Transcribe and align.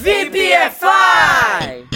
VPFI! 0.00 1.86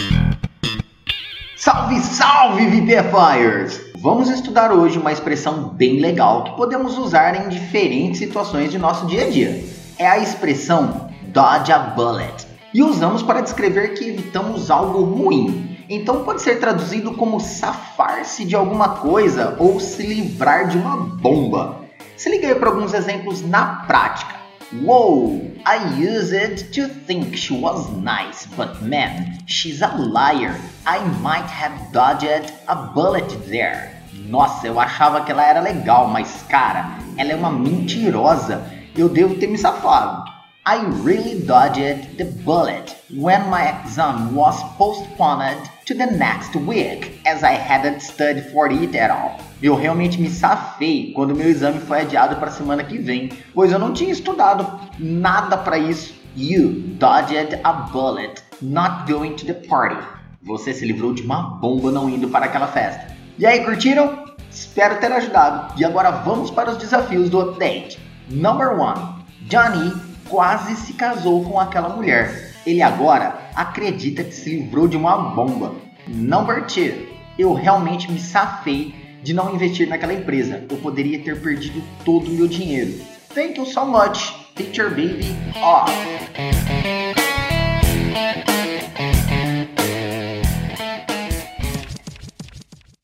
Salve, 1.57 1.99
salve, 2.01 2.67
VPFires! 2.67 3.81
Vamos 3.97 4.29
estudar 4.29 4.71
hoje 4.71 4.99
uma 4.99 5.11
expressão 5.11 5.69
bem 5.69 5.99
legal 5.99 6.43
que 6.43 6.55
podemos 6.55 6.99
usar 6.99 7.35
em 7.35 7.49
diferentes 7.49 8.19
situações 8.19 8.69
de 8.69 8.77
nosso 8.77 9.07
dia 9.07 9.25
a 9.25 9.29
dia. 9.31 9.65
É 9.97 10.07
a 10.07 10.19
expressão 10.19 11.09
dodge 11.29 11.71
a 11.71 11.79
bullet. 11.79 12.45
E 12.71 12.83
usamos 12.83 13.23
para 13.23 13.41
descrever 13.41 13.95
que 13.95 14.07
evitamos 14.07 14.69
algo 14.69 15.01
ruim. 15.01 15.83
Então 15.89 16.23
pode 16.23 16.43
ser 16.43 16.59
traduzido 16.59 17.15
como 17.15 17.39
safar-se 17.39 18.45
de 18.45 18.55
alguma 18.55 18.89
coisa 18.97 19.55
ou 19.57 19.79
se 19.79 20.05
livrar 20.05 20.67
de 20.67 20.77
uma 20.77 20.95
bomba. 20.95 21.81
Se 22.15 22.29
liga 22.29 22.49
aí 22.49 22.53
para 22.53 22.69
alguns 22.69 22.93
exemplos 22.93 23.41
na 23.41 23.77
prática. 23.87 24.34
Whoa, 24.71 25.41
I 25.63 25.95
used 25.95 26.33
it 26.33 26.73
to 26.73 26.87
think 26.87 27.37
she 27.37 27.53
was 27.53 27.87
nice, 27.91 28.47
but 28.57 28.81
man, 28.81 29.45
she's 29.45 29.83
a 29.83 29.95
liar. 29.95 30.59
I 30.87 31.05
might 31.21 31.45
have 31.45 31.93
dodged 31.93 32.51
a 32.67 32.91
bullet 32.93 33.29
there. 33.45 34.01
Nossa, 34.27 34.65
eu 34.65 34.79
achava 34.79 35.23
que 35.23 35.31
ela 35.31 35.45
era 35.45 35.61
legal, 35.61 36.07
mas 36.07 36.41
cara, 36.49 36.97
ela 37.15 37.31
é 37.31 37.35
uma 37.35 37.51
mentirosa. 37.51 38.65
Eu 38.97 39.07
devo 39.07 39.35
ter 39.35 39.47
me 39.47 39.57
safado. 39.57 40.25
I 40.65 40.77
really 41.03 41.45
dodged 41.45 42.17
the 42.17 42.25
bullet 42.43 42.95
when 43.11 43.47
my 43.51 43.67
exam 43.67 44.33
was 44.33 44.59
postponed 44.77 45.69
to 45.85 45.93
the 45.93 46.07
next 46.07 46.55
week, 46.55 47.21
as 47.23 47.43
I 47.43 47.53
hadn't 47.53 48.01
studied 48.01 48.49
for 48.51 48.71
it 48.71 48.95
at 48.95 49.11
all. 49.11 49.44
Eu 49.61 49.75
realmente 49.75 50.21
me 50.21 50.29
safei 50.29 51.13
quando 51.13 51.35
meu 51.35 51.49
exame 51.49 51.79
foi 51.79 52.01
adiado 52.01 52.35
para 52.35 52.51
semana 52.51 52.83
que 52.83 52.97
vem, 52.97 53.31
pois 53.53 53.71
eu 53.71 53.79
não 53.79 53.93
tinha 53.93 54.11
estudado 54.11 54.79
nada 54.99 55.57
para 55.57 55.77
isso. 55.77 56.13
You 56.35 56.83
dodged 56.99 57.61
a 57.63 57.71
bullet 57.71 58.43
not 58.61 59.09
going 59.11 59.35
to 59.35 59.45
the 59.45 59.53
party. 59.53 60.05
Você 60.43 60.73
se 60.73 60.85
livrou 60.85 61.13
de 61.13 61.21
uma 61.21 61.41
bomba 61.41 61.89
não 61.91 62.09
indo 62.09 62.27
para 62.27 62.45
aquela 62.45 62.67
festa. 62.67 63.15
E 63.37 63.45
aí, 63.45 63.63
curtiram? 63.63 64.25
Espero 64.51 64.99
ter 64.99 65.11
ajudado. 65.11 65.79
E 65.79 65.85
agora 65.85 66.11
vamos 66.11 66.51
para 66.51 66.71
os 66.71 66.77
desafios 66.77 67.29
do 67.29 67.39
update. 67.39 67.97
Number 68.29 68.79
1. 68.79 69.15
Johnny 69.47 69.93
quase 70.27 70.75
se 70.75 70.93
casou 70.93 71.43
com 71.43 71.59
aquela 71.59 71.89
mulher. 71.89 72.53
Ele 72.65 72.81
agora 72.81 73.37
acredita 73.55 74.23
que 74.23 74.33
se 74.33 74.49
livrou 74.49 74.87
de 74.87 74.97
uma 74.97 75.17
bomba. 75.17 75.73
Number 76.07 76.61
2. 76.61 76.93
Eu 77.37 77.53
realmente 77.53 78.11
me 78.11 78.19
safei 78.19 79.04
de 79.25 79.33
não 79.33 79.55
investir 79.55 79.87
naquela 79.87 80.13
empresa. 80.13 80.63
Eu 80.69 80.77
poderia 80.77 81.17
ter 81.17 81.41
perdido 81.41 81.81
todo 82.05 82.27
o 82.27 82.29
meu 82.29 82.47
dinheiro. 82.47 82.93
Thank 83.33 83.57
you 83.57 83.65
so 83.65 83.83
much. 83.83 84.31
Teacher 84.55 84.89
Baby 84.91 85.35
off. 85.61 85.91